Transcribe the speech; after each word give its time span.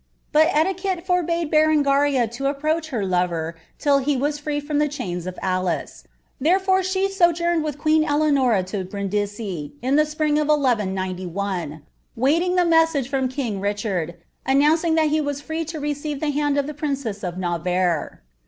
Btil 0.33 0.49
etiquette 0.51 1.05
forbade 1.05 1.51
Berengaria 1.51 2.25
to 2.31 2.45
appreaeh 2.45 2.81
btt 2.89 3.07
lo*er 3.07 3.55
till 3.77 3.99
he 3.99 4.17
was 4.17 4.39
free 4.39 4.59
fiom 4.59 4.81
Uie 4.81 4.91
claims 4.97 5.27
of 5.27 5.37
.\lice; 5.43 6.05
therefore 6.39 6.81
she 6.81 7.07
snjoiinid 7.07 7.61
with 7.61 7.77
(jtieen 7.77 8.07
Eieanora 8.07 8.63
at 8.73 8.89
Brindisi, 8.89 9.73
tn 9.83 9.97
the 9.97 10.05
spring 10.07 10.39
of 10.39 10.47
1 10.47 10.59
191, 10.59 11.83
wajliog 12.17 12.55
tbt 12.57 12.67
message 12.67 13.09
from 13.09 13.29
king 13.29 13.59
Richard, 13.61 14.15
announcing 14.43 14.95
that 14.95 15.09
he 15.11 15.21
wa« 15.21 15.33
free 15.33 15.63
to 15.65 15.79
receive 15.79 16.17
Iht 16.17 16.33
hand 16.33 16.57
of 16.57 16.65
the 16.65 16.73
princesa 16.73 17.27
of 17.27 17.37
Navarre. 17.37 18.23